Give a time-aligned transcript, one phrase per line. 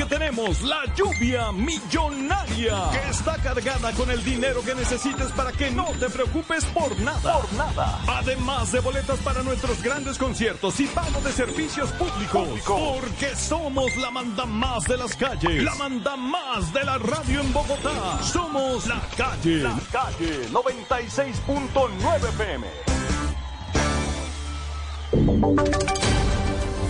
[0.00, 5.70] porque tenemos la lluvia millonaria que está cargada con el dinero que necesites para que
[5.70, 7.38] no te preocupes por nada.
[7.38, 8.00] Por nada.
[8.06, 12.48] Además de boletas para nuestros grandes conciertos y pago de servicios públicos.
[12.66, 15.62] Porque somos la manda más de las calles.
[15.62, 18.22] La manda más de la radio en Bogotá.
[18.22, 19.62] Somos la calle.
[19.62, 22.66] La calle 96.9 FM.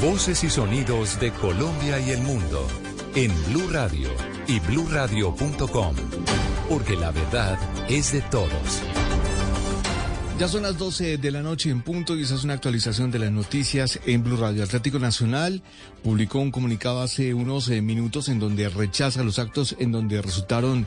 [0.00, 2.66] Voces y sonidos de Colombia y el mundo
[3.14, 4.08] en Blue Radio
[4.46, 5.96] y bluradio.com,
[6.68, 8.82] porque la verdad es de todos.
[10.38, 13.18] Ya son las 12 de la noche en punto y esa es una actualización de
[13.18, 14.64] las noticias en Blue Radio.
[14.64, 15.62] Atlético Nacional
[16.02, 20.86] publicó un comunicado hace unos eh, minutos en donde rechaza los actos en donde resultaron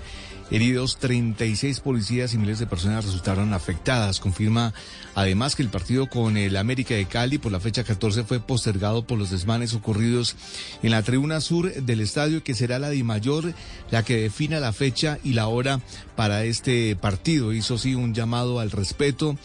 [0.53, 4.19] heridos 36 policías y miles de personas resultaron afectadas.
[4.19, 4.71] Confirma
[5.15, 9.05] además que el partido con el América de Cali por la fecha 14 fue postergado
[9.05, 10.35] por los desmanes ocurridos
[10.83, 13.53] en la tribuna sur del estadio que será la de mayor
[13.89, 15.81] la que defina la fecha y la hora
[16.15, 17.51] para este partido.
[17.51, 19.35] Hizo sí un llamado al respeto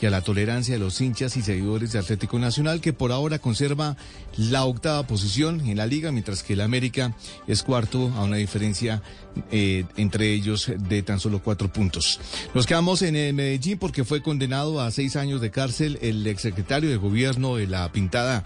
[0.00, 3.38] y a la tolerancia de los hinchas y seguidores de Atlético Nacional que por ahora
[3.38, 3.96] conserva
[4.36, 7.14] la octava posición en la liga mientras que el América
[7.46, 9.02] es cuarto a una diferencia
[9.50, 12.20] eh, entre ellos de tan solo cuatro puntos.
[12.54, 16.90] Nos quedamos en eh, Medellín porque fue condenado a seis años de cárcel el exsecretario
[16.90, 18.44] de gobierno de La Pintada.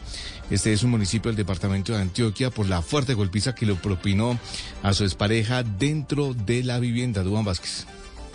[0.51, 4.39] Este es un municipio del departamento de Antioquia por la fuerte golpiza que le propinó
[4.83, 7.23] a su expareja dentro de la vivienda.
[7.23, 7.87] Duan Vázquez.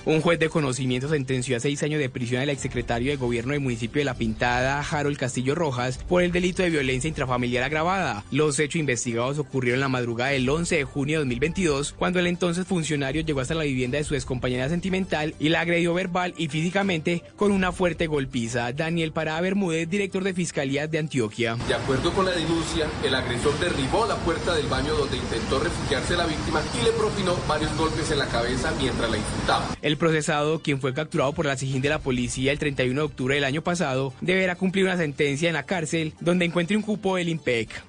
[0.07, 3.59] Un juez de conocimiento sentenció a seis años de prisión al exsecretario de gobierno del
[3.59, 8.23] municipio de La Pintada, Harold Castillo Rojas, por el delito de violencia intrafamiliar agravada.
[8.31, 12.65] Los hechos investigados ocurrieron la madrugada del 11 de junio de 2022, cuando el entonces
[12.65, 17.21] funcionario llegó hasta la vivienda de su excompañera sentimental y la agredió verbal y físicamente
[17.35, 18.71] con una fuerte golpiza.
[18.71, 21.57] Daniel Pará Bermúdez, director de Fiscalía de Antioquia.
[21.67, 26.15] De acuerdo con la denuncia, el agresor derribó la puerta del baño donde intentó refugiarse
[26.15, 29.75] la víctima y le propinó varios golpes en la cabeza mientras la insultaba.
[29.81, 33.35] El procesado, quien fue capturado por la SIGIN de la policía el 31 de octubre
[33.35, 37.29] del año pasado, deberá cumplir una sentencia en la cárcel donde encuentre un cupo del
[37.29, 37.83] IMPEC.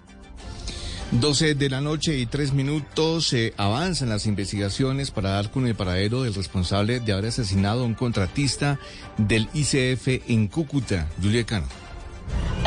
[1.10, 5.74] 12 de la noche y tres minutos se avanzan las investigaciones para dar con el
[5.74, 8.78] paradero del responsable de haber asesinado a un contratista
[9.16, 11.66] del ICF en Cúcuta, Julia Cano.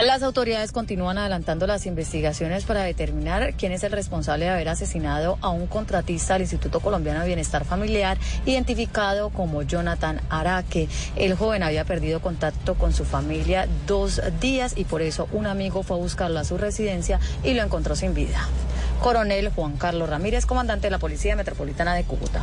[0.01, 5.37] Las autoridades continúan adelantando las investigaciones para determinar quién es el responsable de haber asesinado
[5.41, 8.17] a un contratista del Instituto Colombiano de Bienestar Familiar,
[8.47, 10.89] identificado como Jonathan Araque.
[11.15, 15.83] El joven había perdido contacto con su familia dos días y por eso un amigo
[15.83, 18.47] fue a buscarlo a su residencia y lo encontró sin vida.
[19.01, 22.41] Coronel Juan Carlos Ramírez, comandante de la Policía Metropolitana de Cúcuta.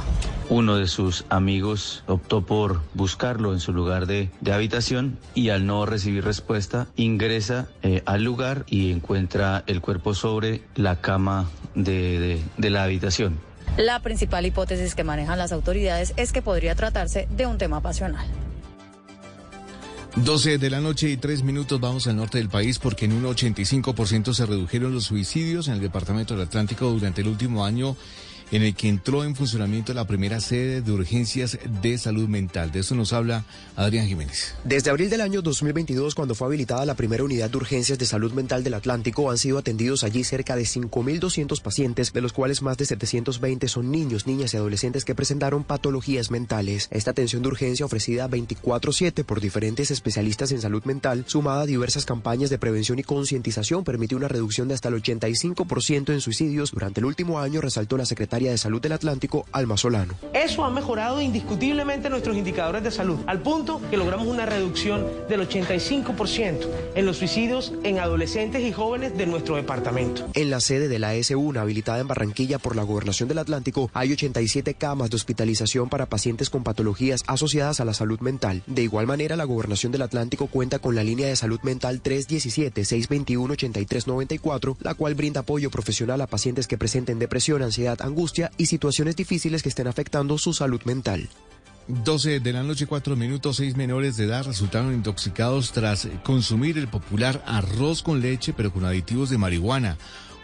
[0.51, 5.67] Uno de sus amigos optó por buscarlo en su lugar de, de habitación y al
[5.67, 12.19] no recibir respuesta ingresa eh, al lugar y encuentra el cuerpo sobre la cama de,
[12.19, 13.39] de, de la habitación.
[13.77, 18.27] La principal hipótesis que manejan las autoridades es que podría tratarse de un tema pasional.
[20.17, 23.25] 12 de la noche y 3 minutos vamos al norte del país porque en un
[23.25, 27.97] 85% se redujeron los suicidios en el departamento del Atlántico durante el último año
[28.51, 32.73] en el que entró en funcionamiento la primera sede de urgencias de salud mental.
[32.73, 33.45] De eso nos habla
[33.77, 34.55] Adrián Jiménez.
[34.65, 38.33] Desde abril del año 2022, cuando fue habilitada la primera unidad de urgencias de salud
[38.33, 42.77] mental del Atlántico, han sido atendidos allí cerca de 5.200 pacientes, de los cuales más
[42.77, 46.89] de 720 son niños, niñas y adolescentes que presentaron patologías mentales.
[46.91, 52.07] Esta atención de urgencia ofrecida 24/7 por diferentes especialistas en salud mental, sumada a diversas
[52.07, 57.01] campañas de prevención y concientización, permitió una reducción de hasta el 85% en suicidios durante
[57.01, 60.15] el último año, resaltó la secretaria de Salud del Atlántico, Alma Solano.
[60.33, 65.49] Eso ha mejorado indiscutiblemente nuestros indicadores de salud, al punto que logramos una reducción del
[65.49, 70.29] 85% en los suicidios en adolescentes y jóvenes de nuestro departamento.
[70.35, 74.13] En la sede de la S1, habilitada en Barranquilla por la Gobernación del Atlántico, hay
[74.13, 78.63] 87 camas de hospitalización para pacientes con patologías asociadas a la salud mental.
[78.67, 84.77] De igual manera, la Gobernación del Atlántico cuenta con la línea de salud mental 317-621-8394,
[84.81, 89.63] la cual brinda apoyo profesional a pacientes que presenten depresión, ansiedad, angustia y situaciones difíciles
[89.63, 91.29] que estén afectando su salud mental.
[91.89, 96.87] 12 de la noche, 4 minutos, seis menores de edad resultaron intoxicados tras consumir el
[96.89, 99.97] popular arroz con leche, pero con aditivos de marihuana.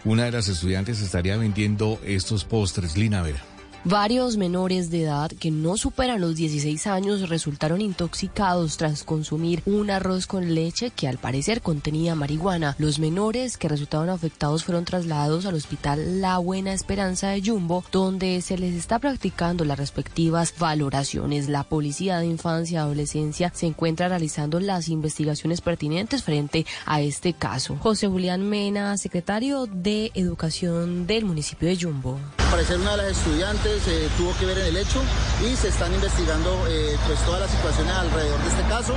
[0.05, 3.54] Una de las estudiantes estaría vendiendo estos postres, Lina Vera.
[3.87, 9.91] Varios menores de edad que no superan los 16 años resultaron intoxicados tras consumir un
[9.91, 12.77] arroz con leche que al parecer contenía marihuana.
[12.79, 18.41] Los menores que resultaron afectados fueron trasladados al hospital La Buena Esperanza de Jumbo, donde
[18.41, 21.51] se les está practicando las respectivas valoraciones.
[21.51, 27.35] La Policía de Infancia y Adolescencia se encuentra realizando las investigaciones pertinentes frente a este
[27.35, 27.77] caso.
[27.81, 32.19] José Julián Mena, secretario de Educación del municipio de Jumbo.
[32.51, 35.03] Parecer una de las estudiantes se tuvo que ver en el hecho
[35.43, 38.95] y se están investigando eh, pues todas las situaciones alrededor de este caso.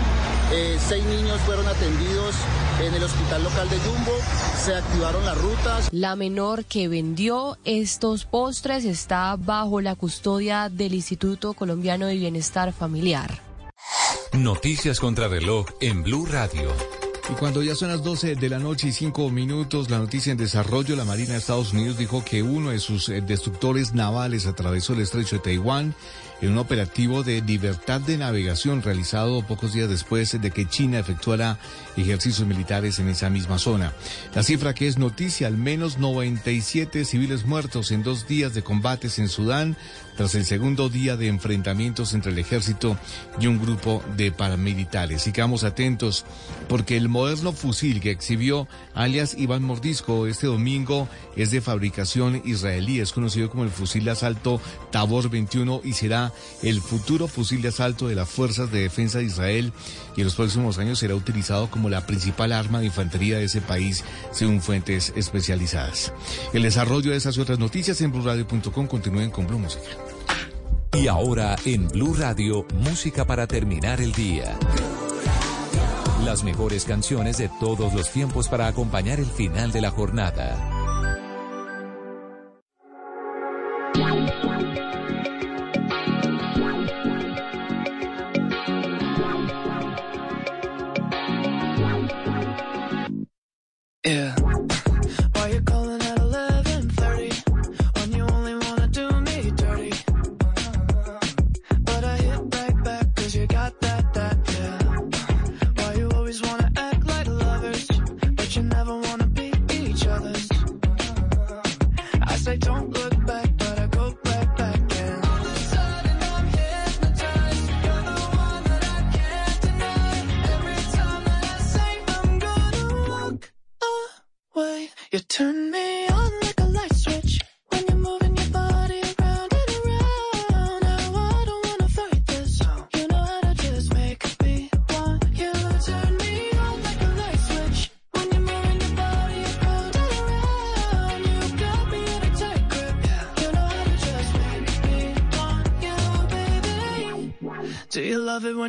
[0.51, 2.35] Eh, seis niños fueron atendidos
[2.81, 4.11] en el hospital local de Jumbo,
[4.63, 5.89] se activaron las rutas.
[5.91, 12.73] La menor que vendió estos postres está bajo la custodia del Instituto Colombiano de Bienestar
[12.73, 13.41] Familiar.
[14.33, 16.96] Noticias contra reloj en Blue Radio.
[17.29, 20.37] Y cuando ya son las 12 de la noche y 5 minutos, la noticia en
[20.37, 24.93] desarrollo, la Marina de Estados Unidos dijo que uno de sus eh, destructores navales atravesó
[24.93, 25.93] el estrecho de Taiwán
[26.41, 31.59] en un operativo de libertad de navegación realizado pocos días después de que China efectuara
[31.97, 33.93] ejercicios militares en esa misma zona.
[34.33, 39.19] La cifra que es noticia, al menos 97 civiles muertos en dos días de combates
[39.19, 39.77] en Sudán,
[40.17, 42.97] tras el segundo día de enfrentamientos entre el ejército
[43.39, 45.21] y un grupo de paramilitares.
[45.21, 46.25] Sigamos atentos
[46.67, 52.99] porque el moderno fusil que exhibió alias Iván Mordisco este domingo es de fabricación israelí,
[52.99, 54.59] es conocido como el fusil de asalto
[54.91, 56.33] Tabor 21 y será
[56.63, 59.71] el futuro fusil de asalto de las Fuerzas de Defensa de Israel
[60.17, 63.61] y en los próximos años será utilizado como la principal arma de infantería de ese
[63.61, 66.11] país, según fuentes especializadas.
[66.53, 69.85] El desarrollo de esas y otras noticias en BlueRadio.com continúen con Blue Música.
[70.93, 74.57] Y ahora en Blue Radio, música para terminar el día.
[76.25, 80.76] Las mejores canciones de todos los tiempos para acompañar el final de la jornada.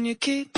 [0.08, 0.57] you keep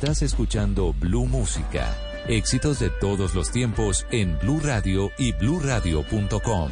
[0.00, 1.92] Estás escuchando Blue Música.
[2.28, 6.70] Éxitos de todos los tiempos en Blue Radio y BlueRadio.com.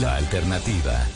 [0.00, 1.15] la alternativa.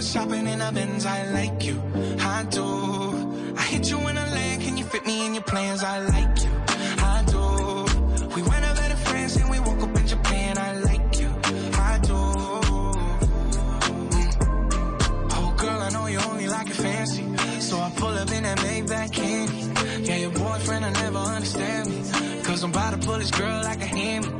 [0.00, 1.80] Shopping in a Benz, I like you,
[2.18, 3.54] I do.
[3.56, 5.84] I hit you in a leg, can you fit me in your plans?
[5.84, 6.50] I like you,
[6.98, 8.34] I do.
[8.34, 11.28] We went over to France and we woke up in Japan, I like you,
[11.74, 12.14] I do.
[15.36, 17.24] Oh girl, I know you only like it fancy,
[17.60, 19.70] so I pull up in that Maybach candy.
[20.02, 23.82] Yeah, your boyfriend, I never understand me, cause I'm about to pull this girl like
[23.82, 24.39] a hammy.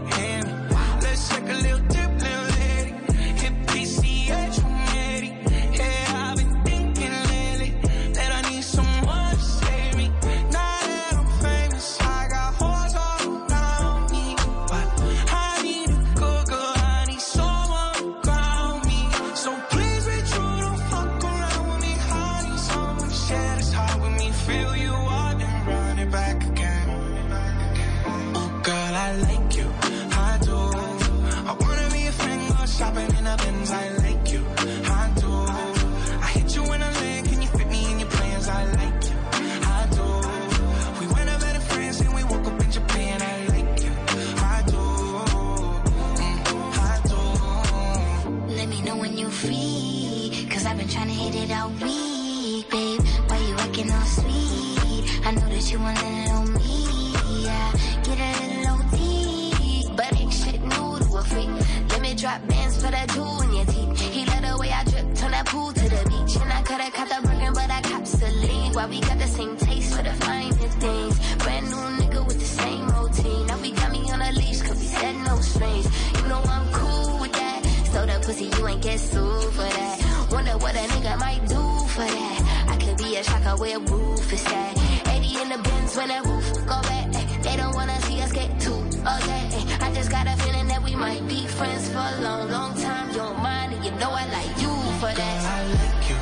[91.01, 93.11] might be friends for a long, long time.
[93.17, 95.37] Your mind, and you know I like you for that.
[95.41, 96.19] Girl, I like you,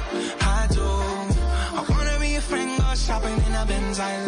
[0.57, 0.87] I do.
[1.79, 3.99] I wanna be a friend, go shopping in a Benz.
[3.99, 4.28] I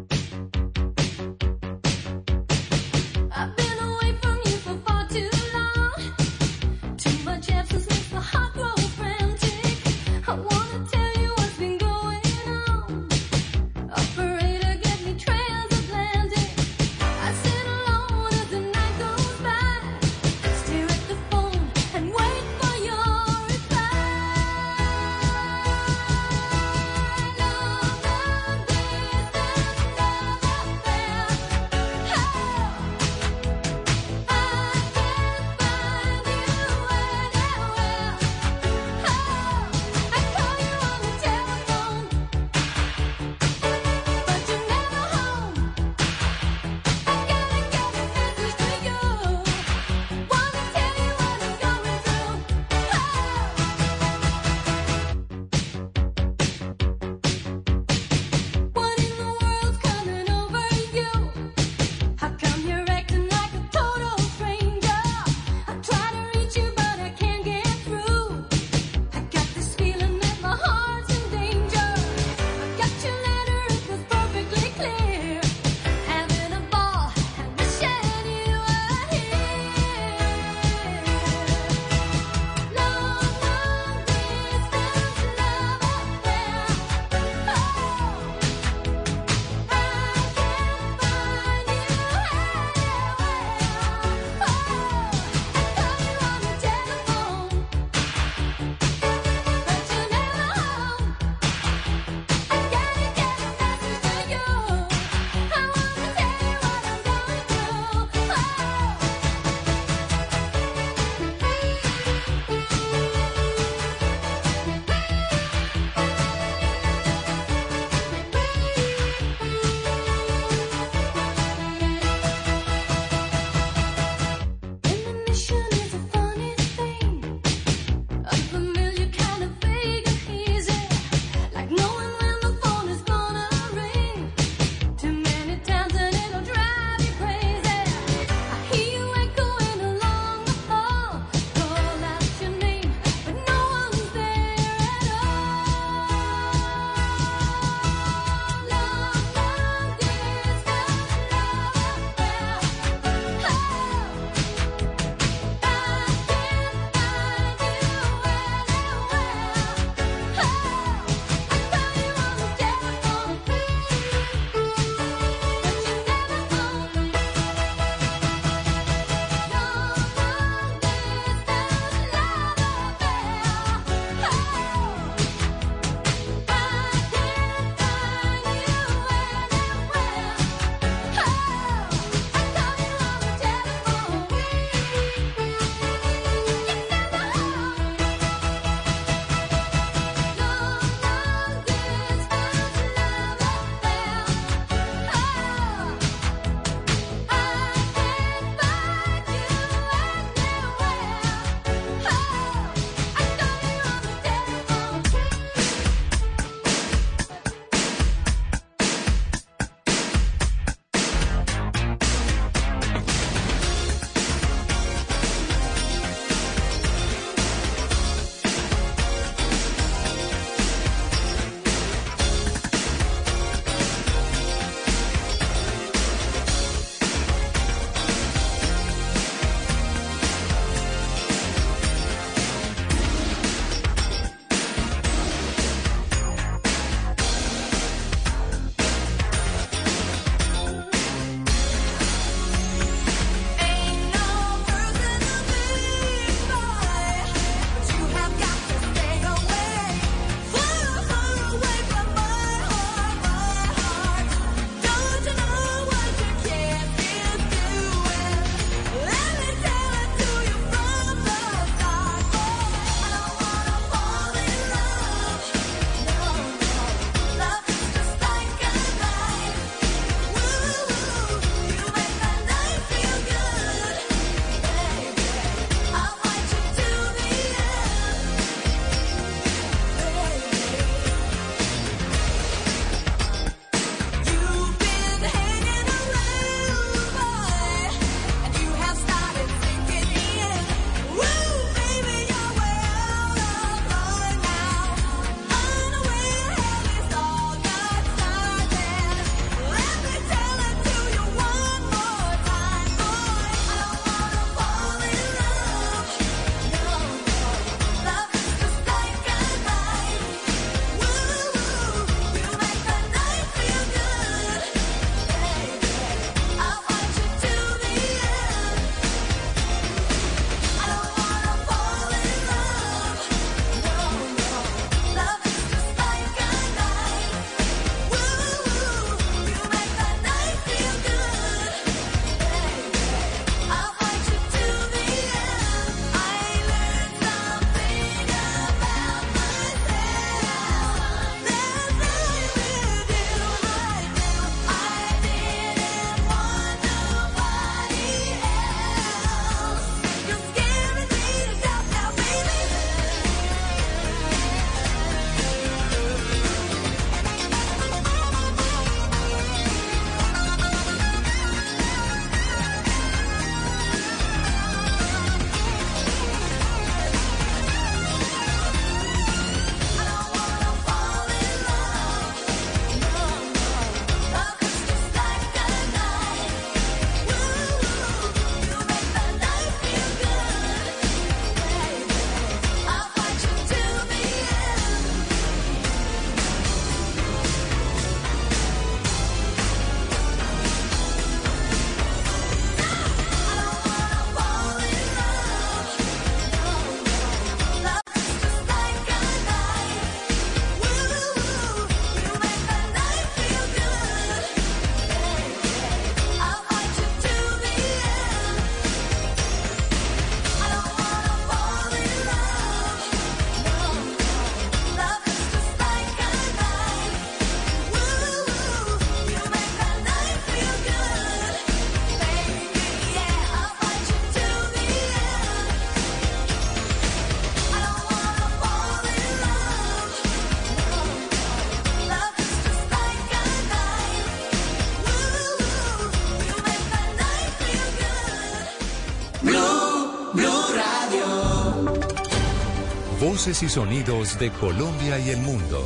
[443.47, 445.83] Y sonidos de Colombia y el mundo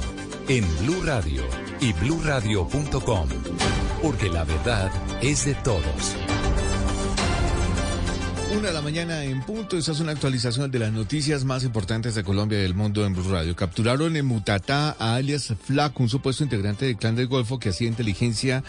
[0.50, 1.42] en Blue Radio
[1.80, 3.30] y bluradio.com,
[4.02, 4.92] porque la verdad
[5.22, 6.18] es de todos.
[8.58, 12.14] Una de la mañana en punto, esa es una actualización de las noticias más importantes
[12.14, 13.56] de Colombia y del mundo en Blue Radio.
[13.56, 17.88] Capturaron en Mutatá a alias Flaco, un supuesto integrante del clan del Golfo que hacía
[17.88, 18.64] inteligencia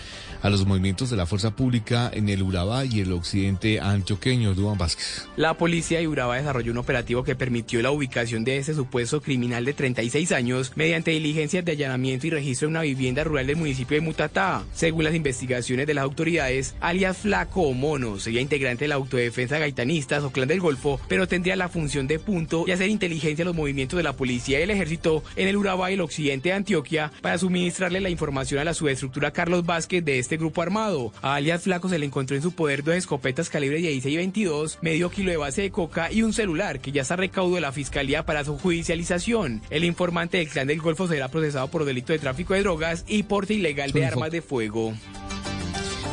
[0.47, 4.55] a los movimientos de la fuerza pública en el Urabá y el occidente antioqueño.
[4.55, 5.27] Duan Vázquez.
[5.37, 9.65] La policía de Urabá desarrolló un operativo que permitió la ubicación de ese supuesto criminal
[9.65, 13.97] de 36 años mediante diligencias de allanamiento y registro en una vivienda rural del municipio
[13.97, 14.65] de Mutatá.
[14.73, 19.59] Según las investigaciones de las autoridades, alias Flaco o Mono sería integrante de la autodefensa
[19.59, 23.47] gaitanistas o clan del Golfo, pero tendría la función de punto y hacer inteligencia a
[23.47, 26.55] los movimientos de la policía y el ejército en el Urabá y el occidente de
[26.55, 31.13] Antioquia para suministrarle la información a la subestructura Carlos Vázquez de este grupo armado.
[31.23, 34.79] A alias Flaco se le encontró en su poder dos escopetas calibre 16 y 22,
[34.83, 37.73] medio kilo de base de coca y un celular que ya está recaudo de la
[37.73, 39.63] fiscalía para su judicialización.
[39.71, 43.25] El informante del clan del Golfo será procesado por delito de tráfico de drogas y
[43.25, 44.95] porte ilegal de armas de fuego.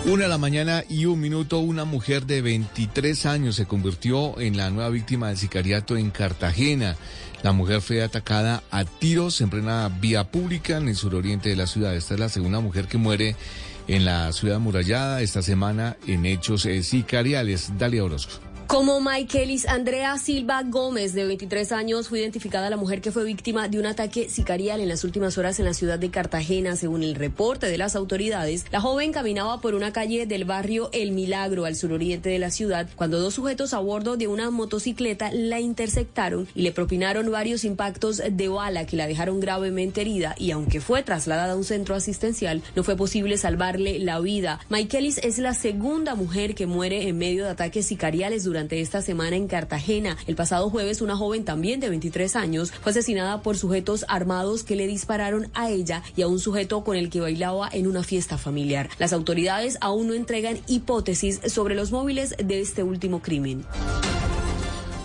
[0.06, 4.58] Una de la mañana y un minuto, una mujer de 23 años se convirtió en
[4.58, 6.98] la nueva víctima del sicariato en Cartagena.
[7.42, 11.68] La mujer fue atacada a tiros en plena vía pública en el suroriente de la
[11.68, 11.96] ciudad.
[11.96, 13.38] Esta es la segunda mujer que muere
[13.88, 17.78] en la ciudad amurallada esta semana en hechos eh, sicariales.
[17.78, 18.53] Dalia Orozco.
[18.68, 23.68] Como Michaelis Andrea Silva Gómez, de 23 años, fue identificada la mujer que fue víctima
[23.68, 26.76] de un ataque sicarial en las últimas horas en la ciudad de Cartagena.
[26.76, 31.12] Según el reporte de las autoridades, la joven caminaba por una calle del barrio El
[31.12, 35.60] Milagro, al suroriente de la ciudad, cuando dos sujetos a bordo de una motocicleta la
[35.60, 40.82] interceptaron y le propinaron varios impactos de bala que la dejaron gravemente herida y aunque
[40.82, 44.60] fue trasladada a un centro asistencial, no fue posible salvarle la vida.
[44.70, 49.36] Michaelis es la segunda mujer que muere en medio de ataques sicariales durante esta semana
[49.36, 50.18] en Cartagena.
[50.28, 54.76] El pasado jueves, una joven también de 23 años fue asesinada por sujetos armados que
[54.76, 58.38] le dispararon a ella y a un sujeto con el que bailaba en una fiesta
[58.38, 58.90] familiar.
[59.00, 63.66] Las autoridades aún no entregan hipótesis sobre los móviles de este último crimen.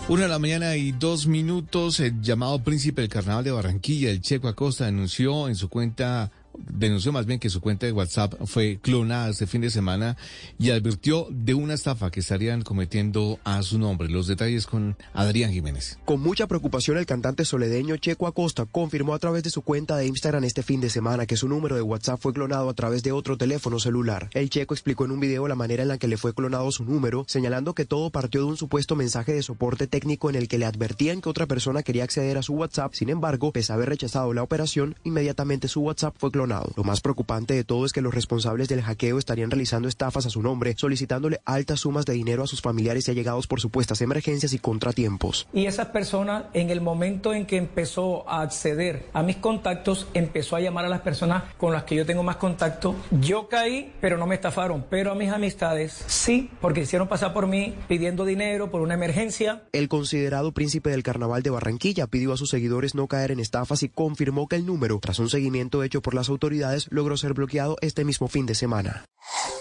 [0.09, 4.21] Una de la mañana y dos minutos, el llamado príncipe del carnaval de Barranquilla, el
[4.21, 6.31] Checo Acosta, denunció en su cuenta,
[6.67, 10.17] denunció más bien que su cuenta de WhatsApp fue clonada este fin de semana
[10.57, 14.09] y advirtió de una estafa que estarían cometiendo a su nombre.
[14.09, 15.99] Los detalles con Adrián Jiménez.
[16.05, 20.07] Con mucha preocupación, el cantante soledeño Checo Acosta confirmó a través de su cuenta de
[20.07, 23.11] Instagram este fin de semana que su número de WhatsApp fue clonado a través de
[23.11, 24.29] otro teléfono celular.
[24.33, 26.83] El Checo explicó en un video la manera en la que le fue clonado su
[26.83, 30.57] número, señalando que todo partió de un supuesto mensaje de soporte técnico en el que
[30.57, 32.93] le advertían que otra persona quería acceder a su WhatsApp.
[32.93, 36.48] Sin embargo, pese a haber rechazado la operación, inmediatamente su WhatsApp fue clonado.
[36.75, 40.29] Lo más preocupante de todo es que los responsables del hackeo estarían realizando estafas a
[40.29, 44.53] su nombre, solicitándole altas sumas de dinero a sus familiares y allegados por supuestas emergencias
[44.53, 45.47] y contratiempos.
[45.53, 50.55] Y esa persona, en el momento en que empezó a acceder a mis contactos, empezó
[50.55, 52.95] a llamar a las personas con las que yo tengo más contacto.
[53.11, 54.85] Yo caí, pero no me estafaron.
[54.89, 59.63] Pero a mis amistades sí, porque hicieron pasar por mí pidiendo dinero por una emergencia.
[59.71, 63.83] El considerado príncipe del carnaval de Barranquilla pidió a sus seguidores no caer en estafas
[63.83, 67.75] y confirmó que el número, tras un seguimiento hecho por las autoridades, logró ser bloqueado
[67.81, 69.03] este mismo fin de semana.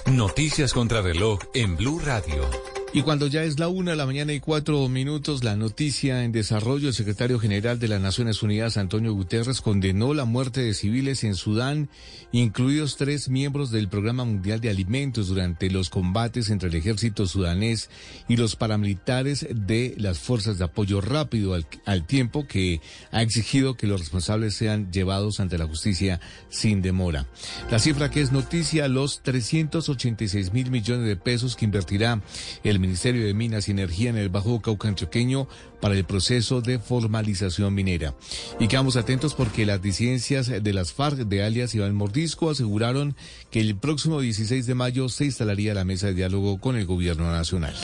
[0.07, 2.78] Noticias contra reloj en Blue Radio.
[2.99, 6.32] Y cuando ya es la una de la mañana y cuatro minutos, la noticia en
[6.32, 11.22] desarrollo, el secretario general de las Naciones Unidas, Antonio Guterres, condenó la muerte de civiles
[11.22, 11.88] en Sudán,
[12.32, 17.88] incluidos tres miembros del Programa Mundial de Alimentos durante los combates entre el ejército sudanés
[18.26, 22.80] y los paramilitares de las fuerzas de apoyo rápido, al, al tiempo que
[23.12, 27.28] ha exigido que los responsables sean llevados ante la justicia sin demora.
[27.70, 32.20] La cifra que es noticia, los 386 mil millones de pesos que invertirá
[32.64, 35.47] el Ministerio de Minas y Energía en el Bajo Cauca Antioqueño
[35.80, 38.14] para el proceso de formalización minera.
[38.59, 43.14] Y quedamos atentos porque las disidencias de las FARC de alias Iván Mordisco aseguraron
[43.51, 47.30] que el próximo 16 de mayo se instalaría la mesa de diálogo con el gobierno
[47.30, 47.74] nacional.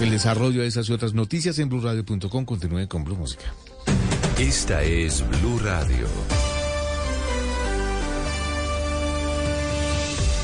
[0.00, 3.52] El desarrollo de esas y otras noticias en blurradio.com continúe con Blue Música.
[4.38, 6.06] Esta es Blue Radio.